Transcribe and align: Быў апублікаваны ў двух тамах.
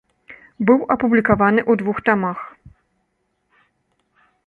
Быў 0.69 0.79
апублікаваны 0.95 1.61
ў 1.71 1.83
двух 1.83 1.97
тамах. 2.09 2.39